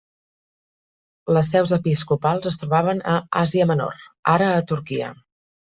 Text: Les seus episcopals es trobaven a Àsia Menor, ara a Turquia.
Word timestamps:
Les 1.37 1.51
seus 1.55 1.75
episcopals 1.79 2.49
es 2.53 2.59
trobaven 2.63 3.05
a 3.15 3.19
Àsia 3.47 3.71
Menor, 3.75 4.05
ara 4.37 4.51
a 4.59 4.69
Turquia. 4.75 5.17